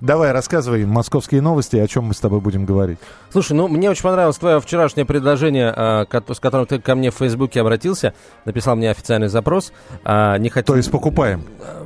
[0.00, 2.98] Давай, рассказывай московские новости, о чем мы с тобой будем говорить.
[3.30, 7.14] Слушай, ну мне очень понравилось твое вчерашнее предложение, а, с которым ты ко мне в
[7.14, 9.72] Фейсбуке обратился, написал мне официальный запрос.
[10.04, 10.66] А, не хотим...
[10.66, 11.44] То есть покупаем?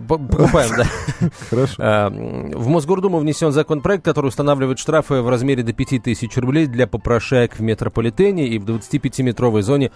[0.08, 1.28] Покупаем, да.
[1.50, 1.74] Хорошо.
[1.78, 7.56] А, в Мосгордуму внесен законопроект, который устанавливает штрафы в размере до 5000 рублей для попрошаек
[7.56, 9.90] в метрополитене и в 25-метровой зоне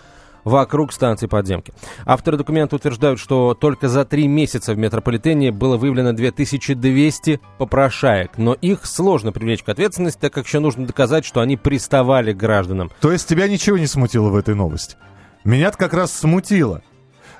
[0.44, 1.72] вокруг станции подземки.
[2.04, 8.54] Авторы документа утверждают, что только за три месяца в метрополитене было выявлено 2200 попрошаек, но
[8.54, 12.90] их сложно привлечь к ответственности, так как еще нужно доказать, что они приставали к гражданам.
[13.00, 14.96] То есть тебя ничего не смутило в этой новости?
[15.44, 16.82] Меня-то как раз смутило.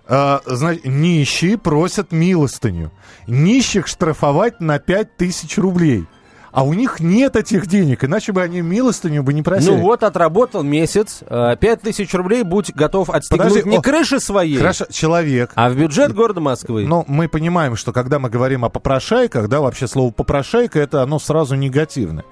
[0.08, 2.90] А, значит, нищие просят милостыню.
[3.26, 6.06] Нищих штрафовать на 5000 рублей–
[6.52, 9.70] а у них нет этих денег, иначе бы они милостыню бы не просили.
[9.72, 14.20] Ну вот, отработал месяц, э, пять тысяч рублей, будь готов отстегнуть Подожди, не о, крыши
[14.20, 15.52] своей, хорошо, человек.
[15.54, 16.86] а в бюджет города Москвы.
[16.86, 21.18] Но мы понимаем, что когда мы говорим о попрошайках, да, вообще слово попрошайка, это оно
[21.18, 22.24] сразу негативное.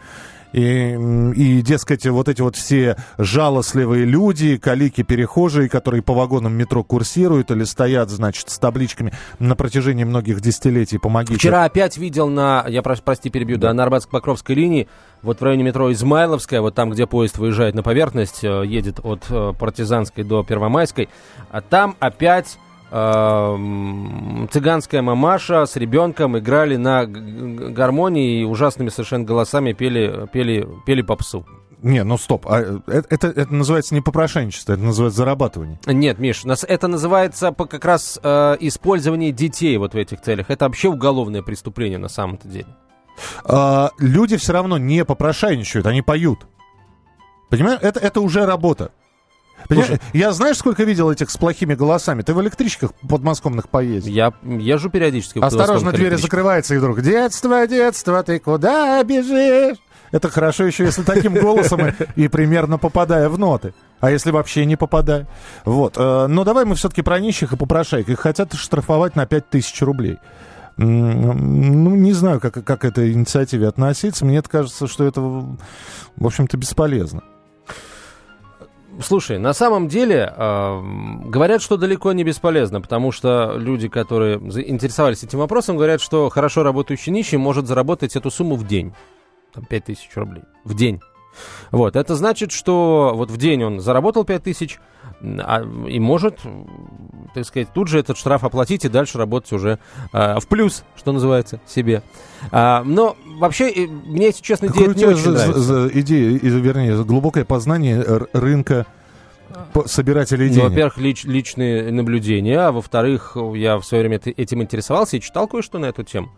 [0.53, 0.97] И,
[1.37, 7.65] и, дескать, вот эти вот все жалостливые люди, калики-перехожие, которые по вагонам метро курсируют или
[7.65, 11.39] стоят, значит, с табличками на протяжении многих десятилетий «Помогите».
[11.39, 14.89] Вчера опять видел на, я прошу, прости, перебью, да, на Арбатско-Покровской линии,
[15.23, 19.25] вот в районе метро Измайловская, вот там, где поезд выезжает на поверхность, э, едет от
[19.31, 21.09] э, Партизанской до Первомайской,
[21.51, 22.59] а там опять
[22.91, 31.45] цыганская мамаша с ребенком играли на гармонии и ужасными совершенно голосами пели, пели, пели попсу.
[31.83, 35.79] Не, ну стоп, а это, это, это называется не попрошенчество, это называется зарабатывание.
[35.87, 40.51] Нет, Миш, нас это называется как раз э, использование детей вот в этих целях.
[40.51, 42.67] Это вообще уголовное преступление на самом-то деле.
[43.45, 46.47] А, люди все равно не попрошайничают, они поют.
[47.49, 48.91] Понимаешь, это, это уже работа.
[49.67, 52.23] Слушай, я знаешь, сколько видел этих с плохими голосами?
[52.23, 54.09] Ты в электричках подмосковных поедешь?
[54.11, 55.39] Я езжу периодически.
[55.39, 59.79] Осторожно, дверь закрывается, и вдруг «Детство, детство, ты куда бежишь?»
[60.11, 61.81] Это хорошо еще, если таким голосом
[62.17, 63.75] и, примерно попадая в ноты.
[64.01, 65.27] А если вообще не попадая?
[65.65, 65.97] Вот.
[65.99, 68.09] Э, но давай мы все-таки про нищих и попрошаек.
[68.09, 70.19] Их хотят штрафовать на 5000 рублей.
[70.79, 74.25] Ну, не знаю, как, как к этой инициативе относиться.
[74.25, 75.57] Мне кажется, что это, в
[76.21, 77.23] общем-то, бесполезно.
[79.01, 80.81] Слушай, на самом деле э,
[81.27, 86.65] говорят, что далеко не бесполезно, потому что люди, которые заинтересовались этим вопросом, говорят, что хорошо
[86.65, 88.93] работающий нищий может заработать эту сумму в день.
[89.55, 90.43] Там 5000 рублей.
[90.65, 91.01] В день.
[91.71, 94.79] Вот, это значит, что вот в день он заработал 5000
[95.21, 96.39] а, и может,
[97.35, 99.79] так сказать, тут же этот штраф оплатить и дальше работать уже
[100.13, 102.03] а, в плюс, что называется, себе.
[102.53, 105.61] А, но вообще, мне, если честно, идея не очень нравится.
[105.61, 108.87] За, идея, вернее, глубокое познание рынка
[109.87, 110.65] собирателей ну, денег?
[110.65, 115.49] Ну, во-первых, лич, личные наблюдения, а во-вторых, я в свое время этим интересовался и читал
[115.49, 116.31] кое-что на эту тему.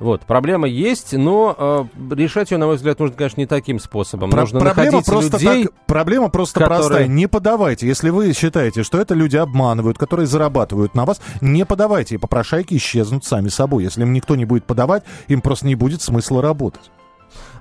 [0.00, 4.30] Вот, проблема есть, но э, решать ее, на мой взгляд, нужно, конечно, не таким способом.
[4.30, 6.80] Про- нужно проблема просто людей, так, Проблема просто которые...
[6.80, 7.06] простая.
[7.06, 7.86] Не подавайте.
[7.86, 12.16] Если вы считаете, что это люди обманывают, которые зарабатывают на вас, не подавайте.
[12.16, 13.84] И попрошайки исчезнут сами собой.
[13.84, 16.90] Если им никто не будет подавать, им просто не будет смысла работать.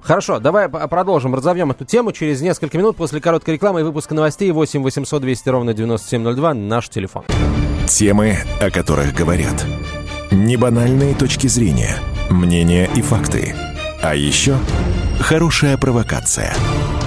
[0.01, 4.51] Хорошо, давай продолжим, разовьем эту тему через несколько минут после короткой рекламы и выпуска новостей
[4.51, 7.23] 8 800 200 ровно 9702, наш телефон.
[7.87, 9.65] Темы, о которых говорят.
[10.31, 11.95] Небанальные точки зрения–
[12.29, 13.55] мнения и факты.
[14.01, 14.57] А еще
[15.19, 16.53] хорошая провокация.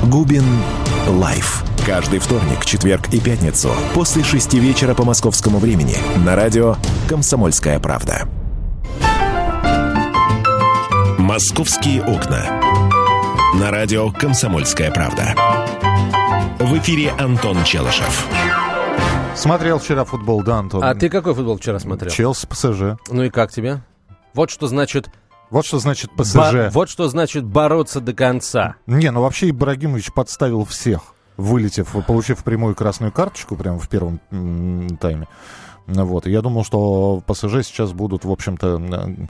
[0.05, 0.45] Губин
[1.09, 1.63] Live.
[1.85, 6.77] Каждый вторник, четверг и пятницу после шести вечера по московскому времени на радио
[7.09, 8.29] «Комсомольская правда».
[11.19, 12.45] «Московские окна».
[13.55, 15.35] На радио «Комсомольская правда».
[16.59, 18.27] В эфире Антон Челышев.
[19.35, 20.83] Смотрел вчера футбол, да, Антон?
[20.83, 22.11] А ты какой футбол вчера смотрел?
[22.11, 22.83] Челси, ПСЖ.
[23.11, 23.83] Ну и как тебе?
[24.37, 25.11] Вот что значит
[25.51, 26.35] вот что значит ПСЖ.
[26.37, 28.77] Бо- вот что значит бороться до конца.
[28.87, 34.97] Не, ну вообще Ибрагимович подставил всех, вылетев, получив прямую красную карточку прямо в первом м-
[34.99, 35.27] тайме.
[35.87, 36.27] Вот.
[36.27, 39.29] И я думал, что ПСЖ сейчас будут, в общем-то,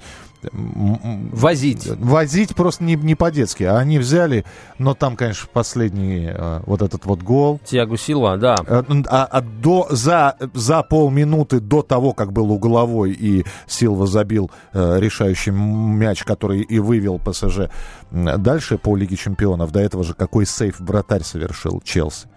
[0.52, 1.88] Возить.
[1.98, 3.64] Возить просто не, не по-детски.
[3.64, 4.44] А они взяли,
[4.78, 7.60] но там, конечно, последний э, вот этот вот гол.
[7.64, 8.54] Тиагу Силва, да.
[8.68, 8.84] А,
[9.24, 15.50] а до, за, за полминуты до того, как был угловой и Силва забил э, решающий
[15.50, 17.70] мяч, который и вывел ПСЖ
[18.10, 22.28] дальше по Лиге Чемпионов, до этого же какой сейф вратарь совершил Челси.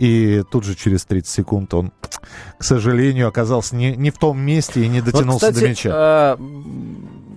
[0.00, 1.92] И тут же через 30 секунд он,
[2.56, 5.90] к сожалению, оказался не, не в том месте и не дотянулся вот, кстати, до мяча.
[5.92, 6.36] Э,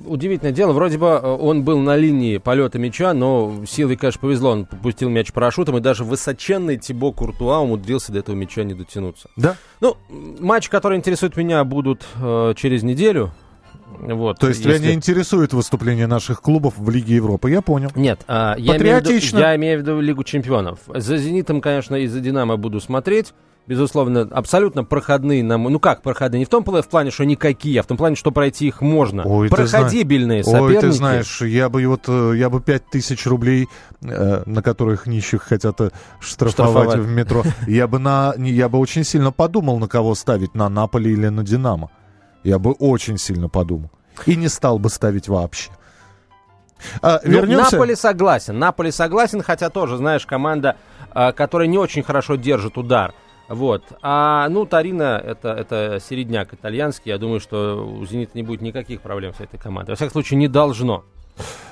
[0.05, 4.51] удивительное дело, вроде бы э, он был на линии полета мяча, но силой, конечно, повезло,
[4.51, 9.27] он попустил мяч парашютом, и даже высоченный Тибо Куртуа умудрился до этого мяча не дотянуться.
[9.35, 9.57] Да?
[9.81, 9.97] Ну,
[10.39, 13.33] матч, который интересует меня, будут э, через неделю.
[13.99, 14.77] Вот, То есть если...
[14.77, 17.89] тебя не интересует выступление наших клубов в Лиге Европы, я понял.
[17.95, 20.79] Нет, а, я, имею в виду, я имею в виду Лигу Чемпионов.
[20.87, 23.33] За «Зенитом», конечно, и за «Динамо» буду смотреть.
[23.65, 25.63] Безусловно, абсолютно проходные нам...
[25.63, 26.39] Ну как проходные?
[26.39, 29.23] Не в том в плане, что никакие, а в том плане, что пройти их можно.
[29.23, 30.85] Ой, ты Проходибельные знаешь- соперники.
[30.85, 33.69] Ой, ты знаешь, я бы вот, э, я бы пять тысяч рублей,
[34.01, 36.99] э, на которых нищих хотят э, штрафовать, Штрафовать.
[36.99, 41.11] в метро, я бы на, я бы очень сильно подумал, на кого ставить, на Наполе
[41.13, 41.89] или на Динамо.
[42.43, 43.89] Я бы очень сильно подумал.
[44.25, 45.71] И не стал бы ставить вообще.
[47.01, 47.75] А, Ну, вернемся.
[47.75, 48.59] Наполе согласен.
[48.59, 50.75] Наполе согласен, хотя тоже, знаешь, команда,
[51.11, 53.13] а, которая не очень хорошо держит удар.
[53.49, 53.83] Вот.
[54.01, 57.11] А, ну, Тарина это, это середняк итальянский.
[57.11, 59.91] Я думаю, что у Зенита не будет никаких проблем с этой командой.
[59.91, 61.03] Во всяком случае, не должно.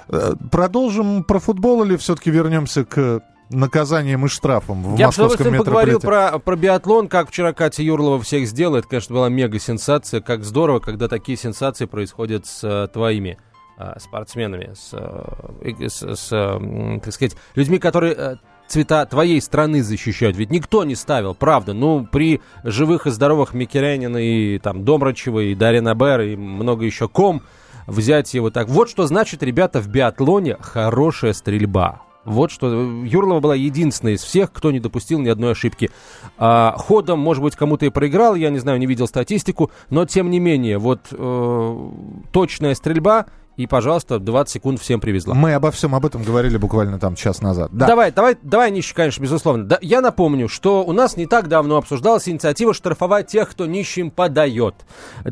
[0.10, 3.22] Э, Продолжим про футбол или все-таки вернемся к
[3.52, 8.48] наказаниям и штрафам в Я московском поговорил про, про биатлон, как вчера Катя Юрлова всех
[8.48, 8.78] сделала.
[8.78, 10.22] Это, конечно, была мега-сенсация.
[10.22, 13.38] Как здорово, когда такие сенсации происходят с э, твоими
[13.78, 18.36] э, спортсменами, с, э, с, с, э, так сказать, людьми, которые э,
[18.68, 20.38] цвета твоей страны защищают.
[20.38, 21.74] Ведь никто не ставил, правда.
[21.74, 27.08] Ну, при живых и здоровых Микерянина и там Домрачева, и Дарья Набер, и много еще
[27.08, 27.42] ком
[27.88, 28.68] взять его так.
[28.70, 32.02] Вот что значит, ребята, в биатлоне хорошая стрельба.
[32.26, 32.68] Вот что
[33.04, 35.90] Юрлова была единственной из всех, кто не допустил ни одной ошибки.
[36.38, 40.30] А, ходом, может быть, кому-то и проиграл, я не знаю, не видел статистику, но тем
[40.30, 41.90] не менее, вот э,
[42.32, 43.26] точная стрельба
[43.58, 45.34] и, пожалуйста, 20 секунд всем привезла.
[45.34, 47.70] Мы обо всем об этом говорили буквально там час назад.
[47.74, 47.88] Да.
[47.88, 49.66] Давай, давай, давай, нищий, конечно, безусловно.
[49.66, 54.10] Да, я напомню, что у нас не так давно обсуждалась инициатива штрафовать тех, кто нищим
[54.10, 54.76] подает.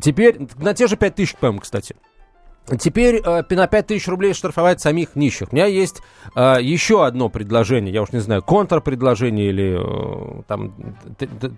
[0.02, 1.96] Теперь на те же 5 тысяч, по-моему, кстати.
[2.78, 5.52] Теперь э, на 5 тысяч рублей штрафовать самих нищих.
[5.52, 6.02] У меня есть
[6.36, 10.74] э, еще одно предложение, я уж не знаю, контрпредложение или э, там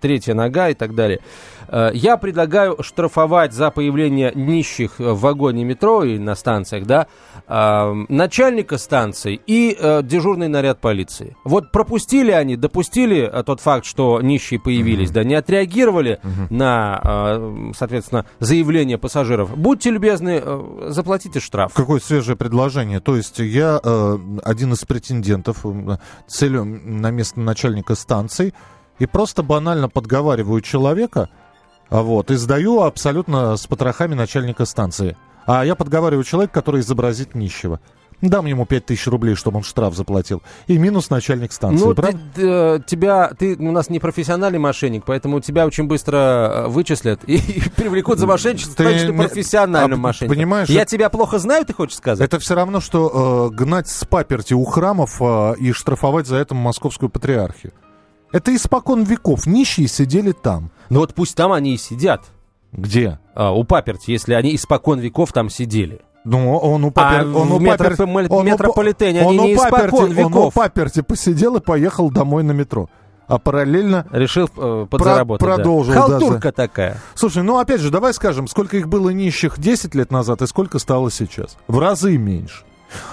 [0.01, 1.19] третья нога и так далее.
[1.67, 7.07] Э, я предлагаю штрафовать за появление нищих в вагоне метро и на станциях, да,
[7.47, 11.35] э, начальника станции и э, дежурный наряд полиции.
[11.43, 16.19] Вот пропустили они, допустили э, тот факт, что нищие появились, да, не отреагировали
[16.49, 19.57] на, э, соответственно, заявление пассажиров.
[19.57, 21.73] Будьте любезны, э, заплатите штраф.
[21.73, 22.99] Какое свежее предложение.
[22.99, 28.53] То есть я э, один из претендентов, э, целью на место начальника станции,
[28.99, 31.29] и просто банально подговариваю человека,
[31.89, 35.17] а вот, и сдаю абсолютно с потрохами начальника станции.
[35.47, 37.79] А я подговариваю человека, который изобразит нищего.
[38.21, 40.43] Дам ему 5000 рублей, чтобы он штраф заплатил.
[40.67, 41.83] И минус начальник станции.
[41.83, 42.19] Ну, правда?
[42.35, 47.23] ты, э, тебя, ты у нас не профессиональный мошенник, поэтому тебя очень быстро э, вычислят
[47.25, 47.37] и,
[47.75, 50.35] привлекут за мошенничество, Ты станешь ты профессиональным а, мошенником.
[50.37, 52.25] понимаешь, Я это- тебя плохо знаю, ты хочешь сказать?
[52.25, 56.53] Это все равно, что э, гнать с паперти у храмов э, и штрафовать за это
[56.53, 57.73] московскую патриархию.
[58.31, 59.45] Это испокон веков.
[59.45, 60.71] Нищие сидели там.
[60.89, 62.23] Ну вот пусть там они и сидят,
[62.71, 63.19] Где?
[63.35, 66.01] а, у паперти, если они испокон веков там сидели.
[66.23, 67.21] Ну, он у папер...
[67.21, 70.53] А он у в папер- он метрополитене он они у паперти- Он у веков.
[70.53, 72.89] паперти посидел и поехал домой на метро.
[73.27, 74.05] А параллельно...
[74.11, 75.47] Решил э, подзаработать.
[75.47, 75.55] да.
[75.55, 76.97] продолжил, да, Халтурка такая.
[77.15, 80.79] Слушай, ну опять же, давай скажем, сколько их было нищих 10 лет назад и сколько
[80.79, 81.57] стало сейчас?
[81.67, 82.63] В разы меньше.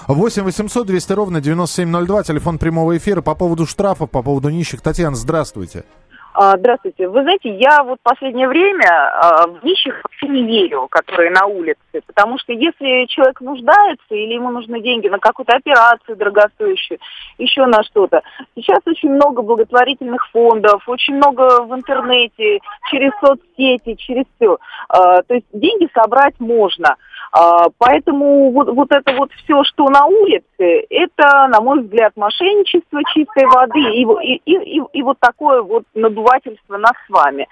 [0.09, 4.81] 8 800 200 ровно 9702, телефон прямого эфира по поводу штрафов, по поводу нищих.
[4.81, 5.79] Татьяна, здравствуйте.
[5.79, 6.08] А,
[6.39, 7.09] Здравствуйте.
[7.09, 11.79] Вы знаете, я вот последнее время а, в нищих вообще не верю, которые на улице.
[12.07, 17.01] Потому что если человек нуждается или ему нужны деньги на какую-то операцию дорогостоящую,
[17.39, 18.23] еще на что-то.
[18.55, 24.59] Сейчас очень много благотворительных фондов, очень много в интернете, через соцсети, через все.
[24.89, 26.95] То есть деньги собрать можно.
[27.33, 33.01] А, Поэтому вот, вот это вот все, что на улице, это, на мой взгляд, мошенничество
[33.13, 35.85] чистой воды и, и, и, и- вот такое вот
[36.29, 37.49] надувательство нас с вами.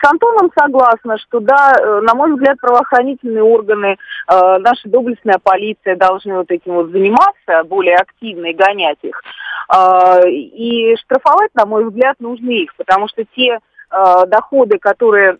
[0.00, 5.96] С Антоном согласна, что да, э, на мой взгляд, правоохранительные органы, э, наша доблестная полиция
[5.96, 9.22] должны вот этим вот заниматься более активно и гонять их.
[9.68, 13.58] А, И штрафовать, на мой взгляд, нужно их, потому что те
[13.90, 15.36] э, доходы, которые э,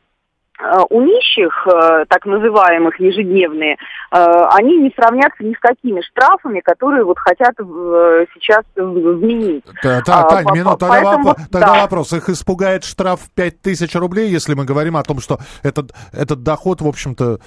[0.90, 3.76] у нищих, э, так называемых ежедневные, э,
[4.55, 9.64] они не сравнятся ни с какими штрафами, которые вот хотят э, сейчас в- вменить.
[9.83, 11.81] Та- та- А, Тань, по- тогда, поэтому воп- тогда да.
[11.83, 12.12] вопрос.
[12.12, 16.87] Их испугает штраф 5000 рублей, если мы говорим о том, что этот, этот доход, в
[16.88, 17.38] общем-то...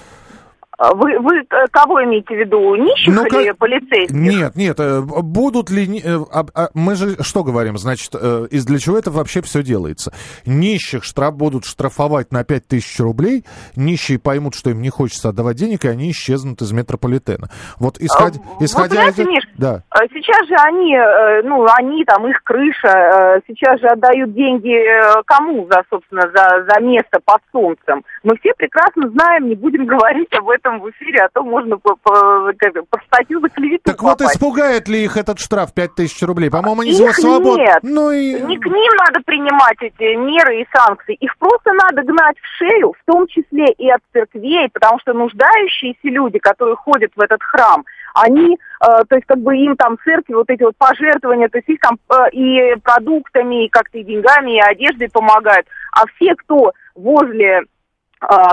[0.77, 4.15] А Вы, вы кого имеете в виду, нищих Ну, или как- полицейских?
[4.15, 6.01] Нет, нет, э, будут ли...
[6.03, 7.77] э, а- а Мы же что говорим?
[7.77, 10.11] Значит, э, из для чего это вообще все делается?
[10.45, 15.85] Нищих штраф будут штрафовать на 5000 рублей, нищие поймут, что им не хочется отдавать денег,
[15.85, 17.49] и они исчезнут из метрополитена.
[17.79, 19.17] Вот исходя, А, вы исходя из...
[19.19, 19.83] Миш, Да.
[20.11, 20.97] Сейчас же они,
[21.47, 24.73] ну, они там, их крыша, сейчас же отдают деньги
[25.25, 28.03] кому за, собственно, за, за место под солнцем.
[28.23, 31.77] Мы все прекрасно знаем, не будем говорить об этом этом в эфире, а то можно
[31.77, 32.51] по, по,
[32.89, 34.35] по статью за клевету Так вот, попасть.
[34.35, 36.49] испугает ли их этот штраф 5000 рублей?
[36.49, 37.61] По-моему, они Их свободны.
[37.61, 37.79] нет.
[37.83, 38.41] Ну и...
[38.41, 41.15] Не к ним надо принимать эти меры и санкции.
[41.15, 45.99] Их просто надо гнать в шею, в том числе и от церквей, потому что нуждающиеся
[46.03, 50.33] люди, которые ходят в этот храм, они, э, то есть как бы им там церкви
[50.33, 54.57] вот эти вот пожертвования, то есть их там э, и продуктами, и как-то и деньгами,
[54.57, 55.65] и одеждой помогают.
[55.91, 57.63] А все, кто возле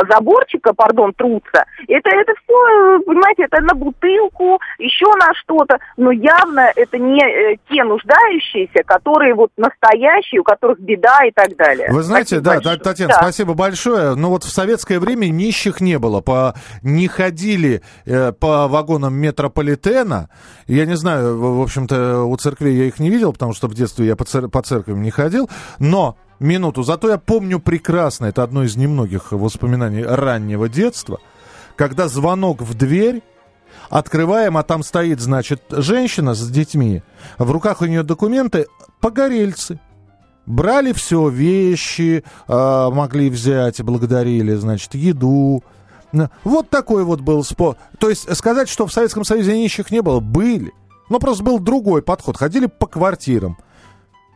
[0.08, 1.64] заборчика, пардон, трутся.
[1.88, 7.56] Это, это все, понимаете, это на бутылку, еще на что-то, но явно это не э,
[7.70, 11.88] те нуждающиеся, которые вот настоящие, у которых беда и так далее.
[11.90, 12.76] Вы знаете, Спасибо да, большое.
[12.78, 13.18] Та- Татьяна, Да.
[13.20, 14.14] спасибо большое.
[14.14, 16.20] Но вот в советское время нищих не было.
[16.20, 16.54] По...
[16.82, 20.28] Не ходили э, по вагонам метрополитена.
[20.66, 24.06] Я не знаю, в общем-то, у церквей я их не видел, потому что в детстве
[24.06, 25.48] я по, цер- по церквям не ходил.
[25.78, 26.82] Но минуту.
[26.82, 31.20] Зато я помню прекрасно, это одно из немногих воспоминаний раннего детства,
[31.76, 33.22] когда звонок в дверь,
[33.88, 37.02] открываем, а там стоит, значит, женщина с детьми,
[37.38, 38.66] в руках у нее документы,
[39.00, 39.78] погорельцы.
[40.46, 45.62] Брали все, вещи э, могли взять, благодарили, значит, еду.
[46.42, 47.76] Вот такой вот был спор.
[47.98, 50.72] То есть сказать, что в Советском Союзе нищих не было, были.
[51.08, 52.36] Но просто был другой подход.
[52.36, 53.58] Ходили по квартирам.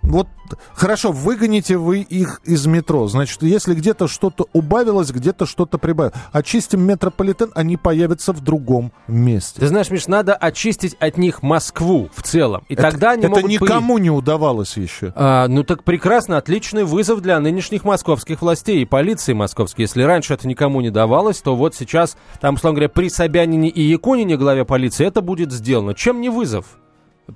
[0.07, 0.29] Вот
[0.75, 3.07] хорошо, выгоните вы их из метро.
[3.09, 6.15] Значит, если где-то что-то убавилось, где-то что-то прибавилось.
[6.33, 9.61] Очистим метрополитен, они появятся в другом месте.
[9.61, 12.65] Ты знаешь, Миш, надо очистить от них Москву в целом.
[12.69, 15.13] И тогда они это могут никому не удавалось еще.
[15.17, 19.85] А, ну так прекрасно, отличный вызов для нынешних московских властей и полиции московской.
[19.85, 23.83] Если раньше это никому не давалось, то вот сейчас, там, условно говоря, при Собянине и
[23.83, 25.95] Якунине, главе полиции, это будет сделано.
[25.95, 26.67] Чем не вызов?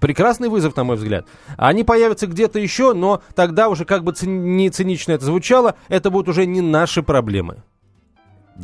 [0.00, 1.26] Прекрасный вызов, на мой взгляд.
[1.56, 6.10] Они появятся где-то еще, но тогда уже, как бы ци- не цинично это звучало, это
[6.10, 7.62] будут уже не наши проблемы.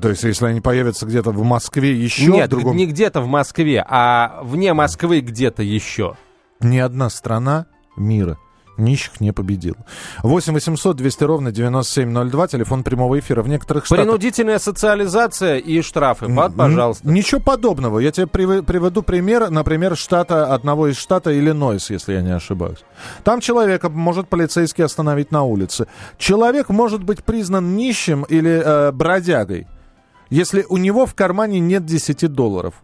[0.00, 2.76] То есть, если они появятся где-то в Москве еще Нет, в другом...
[2.76, 6.16] не где-то в Москве, а вне Москвы где-то еще.
[6.60, 7.66] Ни одна страна
[7.96, 8.38] мира
[8.76, 9.76] нищих не победила.
[10.22, 13.42] 8 800 200 ровно 9702, телефон прямого эфира.
[13.42, 14.04] В некоторых штатах...
[14.04, 16.26] Принудительная социализация и штрафы.
[16.26, 17.08] Вот, пожалуйста.
[17.08, 17.98] Ничего подобного.
[17.98, 22.84] Я тебе прив- приведу пример, например, штата, одного из штата Иллинойс, если я не ошибаюсь.
[23.22, 25.86] Там человека может полицейский остановить на улице.
[26.18, 29.66] Человек может быть признан нищим или э, бродягой,
[30.30, 32.74] если у него в кармане нет 10 долларов.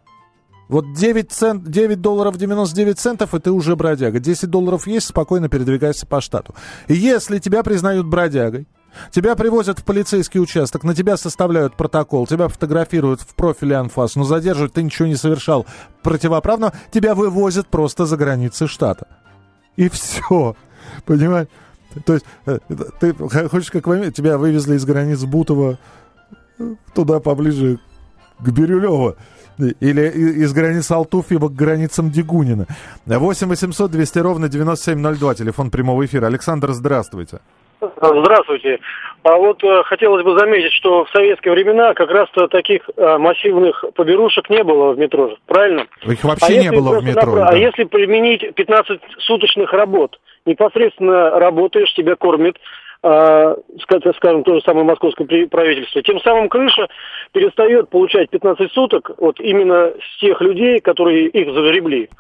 [0.71, 4.21] Вот 9, цент, 9 долларов 99 центов, и ты уже бродяга.
[4.21, 6.55] 10 долларов есть, спокойно передвигайся по штату.
[6.89, 8.67] Если тебя признают бродягой,
[9.13, 14.25] Тебя привозят в полицейский участок, на тебя составляют протокол, тебя фотографируют в профиле анфас, но
[14.25, 15.65] задерживают, ты ничего не совершал
[16.03, 19.07] противоправного, тебя вывозят просто за границы штата.
[19.77, 20.57] И все.
[21.07, 21.47] Понимаешь?
[22.05, 22.59] То есть, э,
[22.99, 25.79] ты хочешь, как в Америке, тебя вывезли из границ Бутова
[26.59, 27.79] э, туда поближе
[28.39, 29.17] к Бирюлево.
[29.81, 30.09] Или
[30.45, 32.67] из границ Алтуфьева к границам Дегунина.
[33.07, 36.27] 8 800 200 ровно 9702, телефон прямого эфира.
[36.27, 37.41] Александр, здравствуйте.
[37.97, 38.79] Здравствуйте.
[39.23, 43.85] А вот э, хотелось бы заметить, что в советские времена как раз-то таких э, массивных
[43.95, 45.87] поберушек не было в метро, правильно?
[46.03, 47.33] Их вообще А не было в метро.
[47.33, 47.49] напра- да.
[47.49, 52.61] А если применить 15 суточных работ, непосредственно работаешь, тебя кормит, ска-
[53.03, 56.87] скажем, то же самое московское правительство, тем самым крыша
[57.33, 62.11] перестает получать 15 суток вот именно с тех людей, которые их загребли.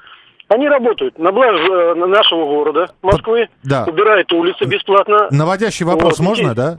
[0.48, 3.84] Они работают на благо э, нашего города, Москвы, Да.
[3.86, 5.28] убирают улицы бесплатно.
[5.30, 6.78] Наводящий вопрос Вот, можно, да?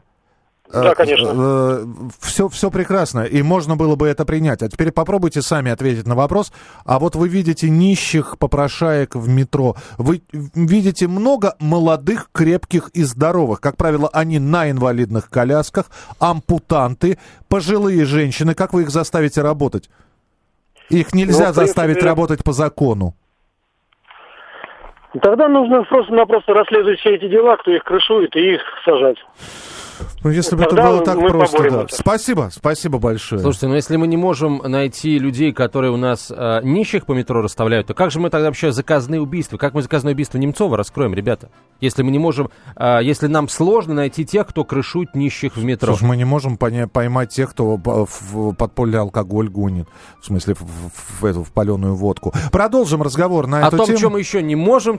[0.74, 2.10] Да, конечно.
[2.20, 4.62] Все, все прекрасно, и можно было бы это принять.
[4.63, 6.51] А теперь попробуйте сами ответить на вопрос.
[6.86, 9.75] А вот вы видите нищих попрошаек в метро.
[9.98, 13.60] Вы видите много молодых, крепких и здоровых.
[13.62, 15.88] Как правило, они на инвалидных колясках,
[16.20, 18.54] ампутанты, пожилые женщины.
[18.54, 19.90] Как вы их заставите работать?
[20.90, 23.16] Их нельзя Ну, принципе, заставить работать по закону.
[25.22, 29.18] Тогда нужно просто-напросто расследовать все эти дела, кто их крышует, и их сажать.
[30.24, 31.82] Ну, если бы это Тогда было так мы просто, да.
[31.84, 31.96] это.
[31.96, 33.39] Спасибо, спасибо большое.
[33.39, 37.41] Слушайте, ну если мы не можем найти людей, которые у нас э, нищих по метро
[37.41, 39.58] расставляют, то как же мы тогда вообще заказные убийства?
[39.58, 41.50] Как мы заказное убийство Немцова раскроем, ребята?
[41.82, 45.94] Если мы не можем, э, если нам сложно найти тех, кто крышует нищих в метро.
[45.94, 49.88] Слушай, мы не можем поня- поймать тех, кто в подполье алкоголь гонит.
[50.20, 52.34] В смысле, в, в- в эту в паленую водку.
[52.51, 53.98] Продолжим разговор на О эту том, тему.
[54.00, 54.98] чем мы еще не можем,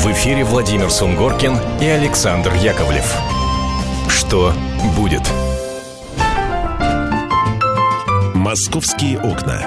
[0.00, 3.14] В эфире Владимир Сунгоркин и Александр Яковлев.
[4.08, 4.54] Что
[4.96, 5.20] будет?
[8.32, 9.60] «Московские окна».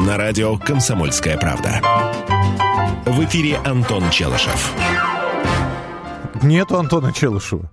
[0.00, 1.80] На радио «Комсомольская правда».
[3.06, 4.72] В эфире Антон Челышев.
[6.42, 7.70] Нету Антона Челышева.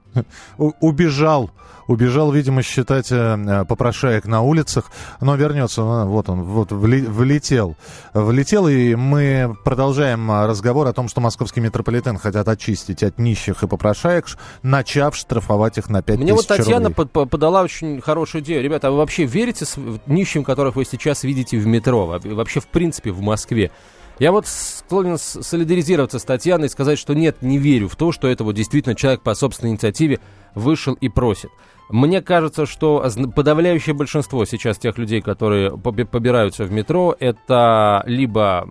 [0.58, 1.50] У- убежал.
[1.88, 4.92] Убежал, видимо, считать э, попрошаек на улицах.
[5.22, 5.82] Но вернется.
[5.84, 7.78] а, Вот он, вот влетел.
[8.14, 13.68] Влетел, и мы продолжаем разговор о том, что московский метрополитен хотят очистить от нищих и
[13.68, 14.26] попрошаек,
[14.64, 18.62] начав штрафовать их на 5 Мне вот Татьяна под- по- подала очень хорошую идею.
[18.62, 19.66] Ребята, а вы вообще верите
[20.08, 22.06] нищим, которых вы сейчас видите в метро?
[22.06, 23.72] Во- Вообще, в принципе, в Москве?
[24.20, 28.28] Я вот склонен солидаризироваться с Татьяной и сказать, что нет, не верю в то, что
[28.28, 30.20] это вот действительно человек по собственной инициативе
[30.56, 31.52] вышел и просит.
[31.90, 33.06] Мне кажется, что
[33.36, 38.68] подавляющее большинство сейчас тех людей, которые поби- побираются в метро, это либо,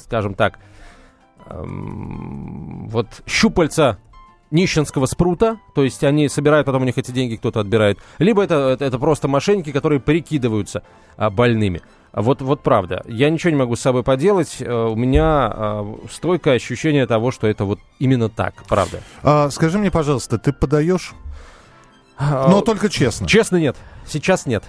[0.00, 0.58] скажем так,
[1.46, 3.98] эм, вот щупальца
[4.52, 8.54] нищенского спрута, то есть они собирают, потом у них эти деньги кто-то отбирает, либо это,
[8.70, 10.82] это, это просто мошенники, которые прикидываются
[11.16, 11.82] а, больными.
[12.12, 13.02] А Вот, вот правда.
[13.06, 14.56] Я ничего не могу с собой поделать.
[14.60, 19.00] Э, У меня а, стойкое ощущение того, что это вот именно так, правда.
[19.22, 21.14] А, скажи мне, пожалуйста, ты подаешь?
[22.20, 23.26] Но только честно.
[23.26, 23.76] Честно, нет.
[24.06, 24.62] Сейчас нет.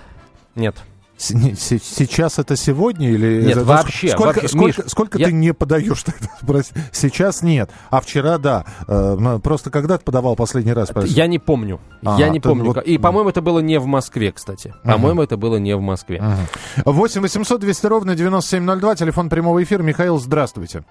[0.55, 0.75] Нет.
[1.17, 3.43] Сейчас это сегодня или...
[3.43, 6.29] Нет, это- вообще, Сколько, вообще, сколько, Миш, сколько я- ты не подаешь тогда?
[6.91, 8.65] Сейчас нет, а вчера да.
[8.87, 10.89] Э, ну, просто когда ты подавал последний раз?
[10.89, 11.13] спроси?
[11.13, 11.79] Я не помню.
[12.05, 12.65] А, я не помню.
[12.65, 14.73] вот- как- И, по-моему, это было не в Москве, кстати.
[14.83, 16.21] По-моему, это было не в Москве.
[16.21, 16.93] Мгм.
[16.93, 19.83] 8 800 200 ровно 9702, телефон прямого эфира.
[19.83, 20.83] Михаил, здравствуйте.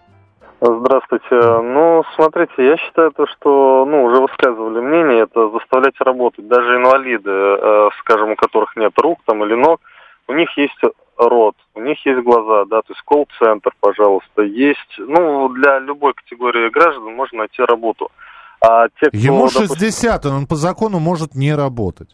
[0.60, 1.34] Здравствуйте.
[1.34, 6.46] Ну, смотрите, я считаю то, что, ну, уже высказывали мнение, это заставлять работать.
[6.46, 9.80] Даже инвалиды, э, скажем, у которых нет рук там или ног,
[10.32, 10.78] у них есть
[11.16, 16.70] рот, у них есть глаза, да, то есть колл-центр, пожалуйста, есть, ну, для любой категории
[16.70, 18.10] граждан можно найти работу.
[18.60, 22.08] А те, кто, Ему допустим, 60, он по закону может не работать.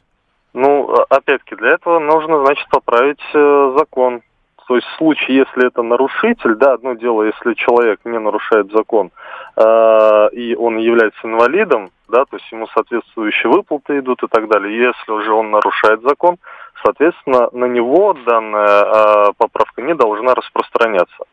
[0.55, 4.23] Ну, опять-таки, для этого нужно, значит, поправить э, закон.
[4.67, 9.11] То есть в случае, если это нарушитель, да, одно дело, если человек не нарушает закон,
[9.57, 14.77] э, и он является инвалидом, да, то есть ему соответствующие выплаты идут и так далее.
[14.77, 16.37] Если уже он нарушает закон,
[16.83, 18.85] соответственно, на него данная
[19.29, 21.25] э, поправка не должна распространяться.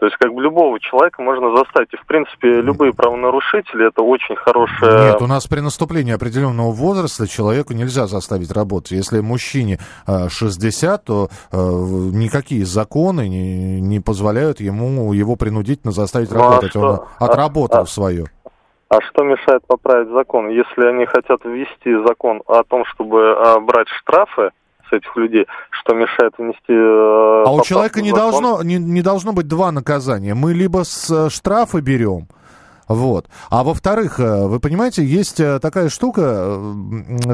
[0.00, 1.94] То есть, как бы любого человека можно заставить.
[1.94, 5.12] И, в принципе, любые правонарушители это очень хорошая.
[5.12, 8.90] Нет, у нас при наступлении определенного возраста человеку нельзя заставить работать.
[8.90, 16.30] Если мужчине э, 60, то э, никакие законы не, не позволяют ему его принудительно заставить
[16.32, 16.70] Ну, а работать.
[16.70, 16.80] что?
[16.80, 18.26] Он отработал А- свое.
[18.88, 20.48] А что мешает поправить закон?
[20.48, 24.50] Если они хотят ввести закон о том, чтобы а, брать штрафы
[24.88, 26.60] с этих людей, что мешает внести...
[26.72, 28.30] э, А у человека не закон?
[28.30, 30.34] должно, не, не должно быть два наказания.
[30.34, 32.28] Мы либо с э, штрафа берем,
[32.86, 33.26] вот.
[33.50, 36.58] А во-вторых, э, вы понимаете, есть такая штука,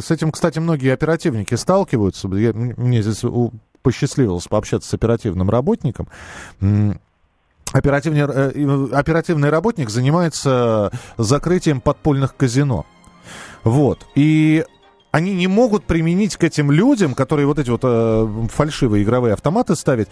[0.00, 2.28] с этим, кстати, многие оперативники сталкиваются.
[2.28, 3.24] Я- мне здесь
[3.82, 6.06] посчастливилось пообщаться с оперативным работником.
[7.72, 12.86] Оперативный, э, э, оперативный работник занимается закрытием подпольных казино.
[13.62, 14.06] Вот.
[14.14, 14.64] И
[15.12, 19.74] они не могут применить к этим людям, которые вот эти вот э, фальшивые игровые автоматы
[19.74, 20.08] ставят,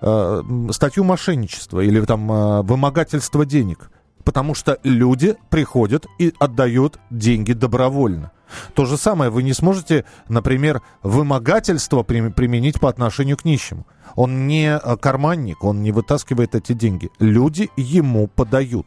[0.00, 3.90] э, статью мошенничества или там э, вымогательство денег.
[4.24, 8.32] Потому что люди приходят и отдают деньги добровольно.
[8.74, 13.86] То же самое вы не сможете, например, вымогательство прим- применить по отношению к нищему.
[14.14, 17.10] Он не э, карманник, он не вытаскивает эти деньги.
[17.18, 18.86] Люди ему подают.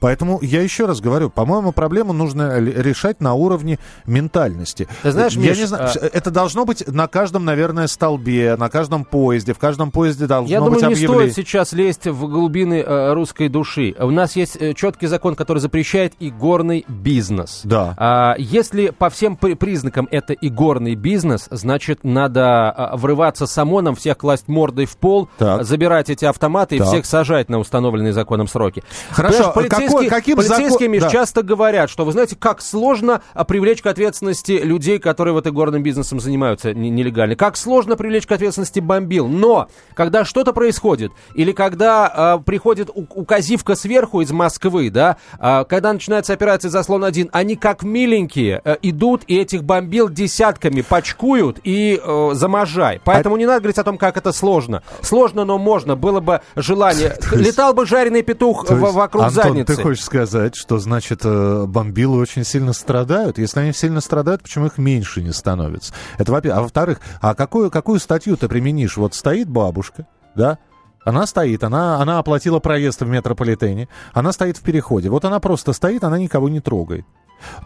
[0.00, 4.88] Поэтому я еще раз говорю, по-моему, проблему нужно решать на уровне ментальности.
[5.02, 8.68] Ты знаешь, я Миш, не знаю, а- это должно быть на каждом, наверное, столбе, на
[8.68, 11.32] каждом поезде, в каждом поезде должно Я быть думаю, не объявление.
[11.32, 13.94] стоит сейчас лезть в глубины э, русской души.
[13.98, 17.62] У нас есть э, четкий закон, который запрещает игорный бизнес.
[17.64, 17.94] Да.
[17.98, 23.94] А, если по всем при- признакам это игорный бизнес, значит, надо а, врываться с ОМОНом,
[23.96, 25.64] всех класть мордой в пол, Так.
[25.64, 26.86] забирать эти автоматы Так.
[26.86, 28.82] и всех сажать на установленные законом сроки.
[29.10, 31.10] Хорошо, Понимаешь, какой- полицейские, каким полицейские, закон- да.
[31.10, 35.82] часто говорят, что, вы знаете, как сложно а, привлечь к ответственности людей, которые вот игорным
[35.82, 37.36] бизнесом занимаются нелегально.
[37.36, 39.26] Как сложно привлечь к ответственности бомбил.
[39.28, 45.92] Но, когда что-то происходит, или когда а, приходит указивка сверху из Москвы, да, а, когда
[45.92, 52.30] начинается операция «Заслон-1», они как миленькие э, идут и этих бомбил десятками пачкуют и э,
[52.34, 53.00] заможай.
[53.04, 54.82] Поэтому не надо говорить о том, как это сложно.
[55.02, 55.96] Сложно, но можно.
[55.96, 57.16] Было бы желание.
[57.32, 59.53] Летал бы жареный петух в- вокруг пепельницы.
[59.62, 63.38] Ты хочешь сказать, что, значит, э, бомбилы очень сильно страдают?
[63.38, 65.94] Если они сильно страдают, почему их меньше не становится?
[66.18, 66.58] Это во-первых.
[66.58, 68.96] А во-вторых, а какую, какую статью ты применишь?
[68.96, 70.58] Вот стоит бабушка, да,
[71.04, 75.10] она стоит, она, она оплатила проезд в метрополитене, она стоит в переходе.
[75.10, 77.04] Вот она просто стоит, она никого не трогает.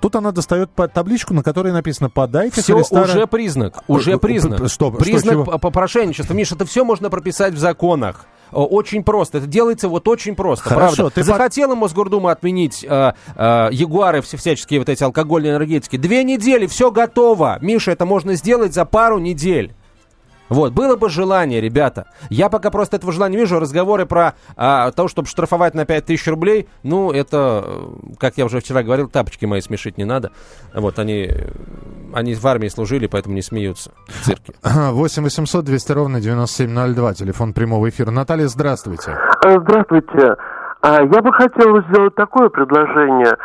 [0.00, 4.60] Тут она достает табличку, на которой написано «Подайте Все Христа...» уже признак, уже Э, признак.
[4.60, 5.44] э, что- что, признак чего?
[5.44, 6.34] по- попрошайничества.
[6.34, 8.26] Миша, это все можно прописать в законах.
[8.50, 9.38] Очень просто.
[9.38, 10.70] Это делается вот очень просто.
[10.70, 11.14] Хорошо, правда.
[11.14, 15.96] ты Захотела Мосгордума отменить э, э, Ягуары, все, всяческие вот эти алкогольные энергетики.
[15.96, 17.58] Две недели, все готово.
[17.60, 19.74] Миша, это можно сделать за пару недель.
[20.48, 22.06] Вот, было бы желание, ребята.
[22.30, 23.58] Я пока просто этого желания не вижу.
[23.58, 28.60] Разговоры про а, то, чтобы штрафовать на 5000 рублей, ну, это, э, как я уже
[28.60, 30.30] вчера говорил, тапочки мои смешить не надо.
[30.74, 31.30] Вот, они,
[32.14, 34.54] они в армии служили, поэтому не смеются в цирке.
[34.62, 38.10] 8 800 200 ровно 9702, телефон прямого эфира.
[38.10, 39.16] Наталья, здравствуйте.
[39.44, 40.36] Э, Здравствуйте.
[40.80, 43.36] А, Я бы хотел сделать такое предложение,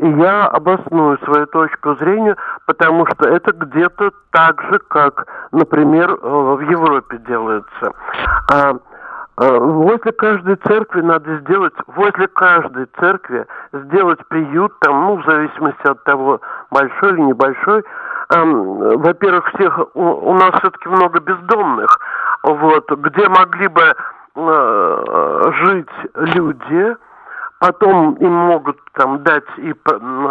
[0.00, 6.16] и я обосную свою точку зрения, потому что это где-то так же, как, например, э,
[6.22, 7.92] в Европе делается.
[8.52, 15.24] А, э, Возле каждой церкви надо сделать, возле каждой церкви сделать приют, там, ну, в
[15.24, 16.40] зависимости от того,
[16.72, 17.84] большой или небольшой.
[18.30, 21.96] Ам, Во-первых, всех у, у нас все-таки много бездомных,
[22.42, 23.94] вот, где могли бы
[24.34, 26.96] э, жить люди,
[27.60, 29.74] потом им могут там дать и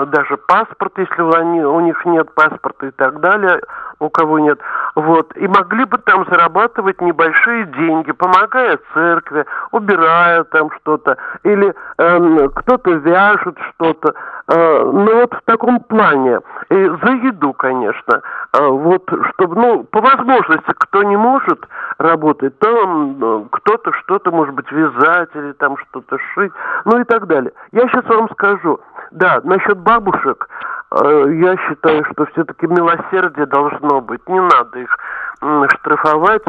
[0.08, 3.62] даже паспорт, если они, у них нет паспорта и так далее,
[4.00, 4.60] у кого нет.
[4.96, 5.36] Вот.
[5.38, 12.92] И могли бы там зарабатывать небольшие деньги, помогая церкви, убирая там что-то, или эм, кто-то
[12.92, 14.14] вяжет что-то.
[14.48, 16.40] Э, ну вот в таком плане.
[16.70, 18.22] И за еду, конечно.
[18.54, 21.60] Э, вот, чтобы, ну, по возможности, кто не может
[22.00, 26.54] работать, то э, кто-то что-то, может быть, вязать или там что-то шить,
[26.86, 27.52] ну и так далее.
[27.72, 28.80] Я сейчас вам скажу.
[29.12, 30.48] Да, насчет бабушек,
[30.92, 34.28] э, я считаю, что все-таки милосердие должно быть.
[34.28, 34.98] Не надо их
[35.78, 36.44] штрафовать.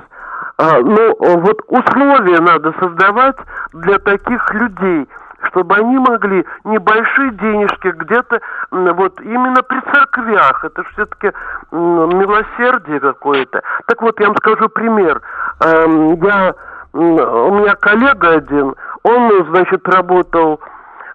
[0.59, 3.37] А, ну, вот условия надо создавать
[3.73, 5.09] для таких людей,
[5.45, 10.65] чтобы они могли небольшие денежки где-то вот именно при церквях.
[10.65, 11.33] Это все-таки
[11.73, 13.63] милосердие какое-то.
[13.87, 15.23] Так вот, я вам скажу пример.
[15.65, 16.55] Эм, Я,
[16.92, 20.61] у меня коллега один, он, значит, работал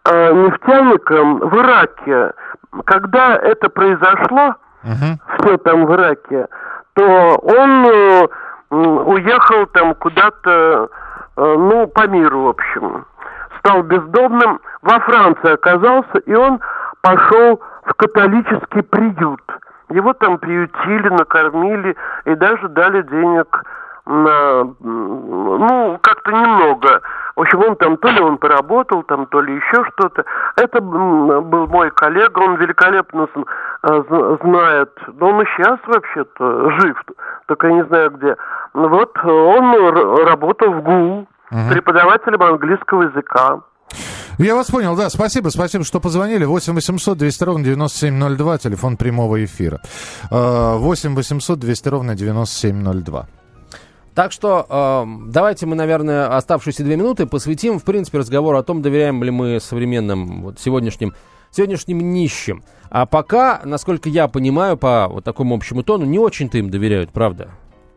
[0.05, 2.31] э, нефтяником в Ираке.
[2.85, 4.55] Когда это произошло,
[5.39, 6.47] все там в Ираке,
[6.93, 8.27] то он э,
[8.69, 10.89] уехал там куда-то,
[11.37, 13.05] э, ну, по миру, в общем.
[13.59, 16.59] Стал бездомным, во Франции оказался, и он
[17.01, 19.41] пошел в католический приют.
[19.89, 23.63] Его там приютили, накормили и даже дали денег
[24.05, 27.01] ну, как-то немного.
[27.35, 30.23] В общем, он там, то ли он поработал, там, то ли еще что-то.
[30.55, 34.89] Это был мой коллега, он великолепно э, зн- знает,
[35.19, 36.97] но он и сейчас вообще-то жив,
[37.47, 38.35] только я не знаю где.
[38.73, 41.27] Вот он работал в ГУ,
[41.71, 43.61] преподавателем английского языка.
[44.37, 46.43] Я вас понял, да, спасибо, спасибо, что позвонили.
[46.45, 49.79] 8 800 200 ровно 9702, телефон прямого эфира.
[50.31, 53.27] Э, 8 800 200 ровно 9702.
[54.15, 58.81] Так что э, давайте мы, наверное, оставшиеся две минуты посвятим, в принципе, разговору о том,
[58.81, 61.13] доверяем ли мы современным, вот, сегодняшним,
[61.51, 62.63] сегодняшним нищим.
[62.89, 67.49] А пока, насколько я понимаю, по вот такому общему тону, не очень-то им доверяют, правда?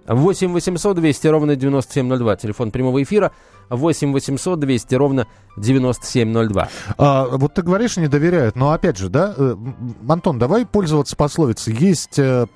[0.08, 3.30] 8 800 200 ровно 9702, телефон прямого эфира,
[3.68, 6.68] 8 800 200 ровно 9702.
[6.96, 9.54] А, вот ты говоришь, не доверяют, но опять же, да, э,
[10.08, 11.74] Антон, давай пользоваться пословицей.
[11.74, 12.46] Есть э,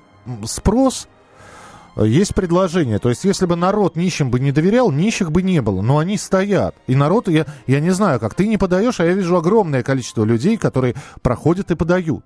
[0.45, 1.07] спрос,
[1.95, 2.99] есть предложение.
[2.99, 5.81] То есть, если бы народ нищим бы не доверял, нищих бы не было.
[5.81, 6.75] Но они стоят.
[6.87, 10.23] И народ, я, я не знаю, как ты не подаешь, а я вижу огромное количество
[10.23, 12.23] людей, которые проходят и подают.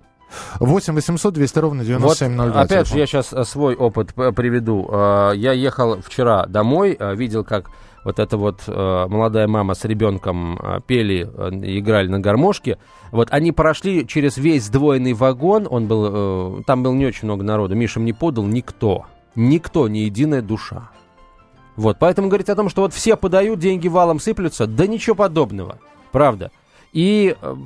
[0.60, 2.44] 8 800 200 ровно 9702.
[2.46, 4.86] Вот, опять же, я сейчас свой опыт п- приведу.
[4.90, 7.70] Э, Я ехал вчера домой, э, видел, как
[8.04, 12.76] вот эта вот э, молодая мама с ребенком э, пели, э, играли на гармошке.
[13.10, 17.42] Вот они прошли через весь сдвоенный вагон, он был, э, там было не очень много
[17.42, 19.06] народу, Миша мне подал никто,
[19.38, 20.90] никто, ни единая душа.
[21.76, 25.78] Вот, поэтому говорить о том, что вот все подают, деньги валом сыплются, да ничего подобного,
[26.12, 26.50] правда.
[26.92, 27.56] И э,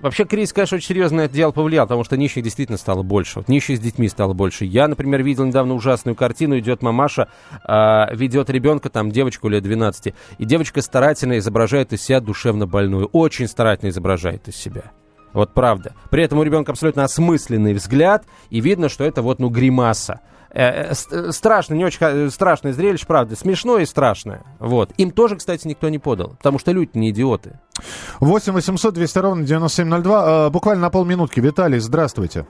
[0.00, 3.40] Вообще кризис, конечно, очень серьезно на это дело повлиял, потому что нищих действительно стало больше.
[3.40, 4.64] Вот нищих с детьми стало больше.
[4.64, 6.58] Я, например, видел недавно ужасную картину.
[6.58, 7.28] Идет мамаша,
[7.66, 13.06] э, ведет ребенка, там, девочку лет 12, и девочка старательно изображает из себя душевно больную.
[13.06, 14.92] Очень старательно изображает из себя.
[15.34, 15.92] Вот правда.
[16.10, 20.20] При этом у ребенка абсолютно осмысленный взгляд, и видно, что это вот, ну, гримаса.
[20.50, 23.34] Э, э, ст- страшно, не очень ха- страшное зрелище, правда.
[23.34, 24.44] Смешное и страшное.
[24.60, 24.90] Вот.
[24.96, 26.36] Им тоже, кстати, никто не подал.
[26.38, 27.58] Потому что люди не идиоты.
[28.20, 30.46] 8 800 200 ровно 9702.
[30.46, 31.40] Э, буквально на полминутки.
[31.40, 32.46] Виталий, здравствуйте.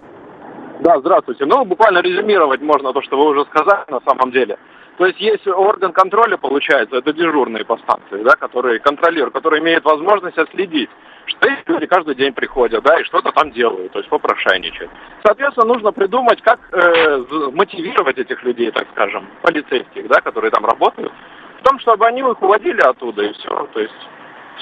[0.82, 1.46] Да, здравствуйте.
[1.46, 4.58] Ну, буквально резюмировать можно то, что вы уже сказали на самом деле.
[4.98, 9.84] То есть есть орган контроля, получается, это дежурные по станции, да, которые контролируют, которые имеют
[9.84, 10.90] возможность отследить,
[11.26, 14.90] что эти люди каждый день приходят, да, и что-то там делают, то есть попрошайничают.
[15.24, 21.12] Соответственно, нужно придумать, как э, мотивировать этих людей, так скажем, полицейских, да, которые там работают,
[21.60, 23.68] в том, чтобы они их уводили оттуда, и все.
[23.72, 23.94] То есть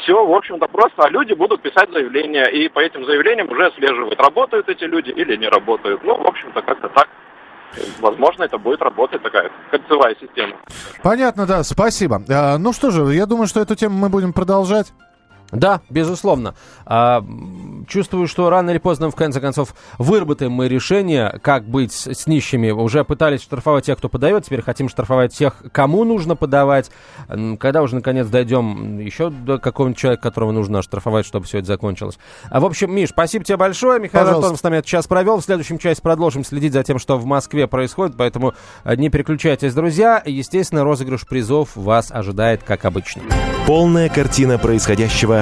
[0.02, 4.20] все, в общем-то, просто, а люди будут писать заявления, и по этим заявлениям уже отслеживают,
[4.20, 6.02] работают эти люди или не работают.
[6.04, 7.08] Ну, в общем-то, как-то так.
[8.00, 10.56] Возможно, это будет работать такая кольцевая система.
[11.02, 12.22] Понятно, да, спасибо.
[12.28, 14.92] Э, ну что же, я думаю, что эту тему мы будем продолжать.
[15.52, 16.54] Да, безусловно.
[16.86, 17.22] А,
[17.86, 22.26] чувствую, что рано или поздно, в конце концов, выработаем мы решение, как быть с, с
[22.26, 22.70] нищими.
[22.70, 26.90] Уже пытались штрафовать тех, кто подает, теперь хотим штрафовать тех, кому нужно подавать.
[27.58, 32.18] Когда уже, наконец, дойдем еще до какого-нибудь человека, которого нужно оштрафовать, чтобы все это закончилось.
[32.48, 34.00] А, в общем, Миш, спасибо тебе большое.
[34.00, 34.28] Михаил.
[34.28, 35.38] Антонов с нами этот час провел.
[35.38, 39.74] В следующем части продолжим следить за тем, что в Москве происходит, поэтому э, не переключайтесь,
[39.74, 40.22] друзья.
[40.24, 43.22] Естественно, розыгрыш призов вас ожидает, как обычно.
[43.66, 45.41] Полная картина происходящего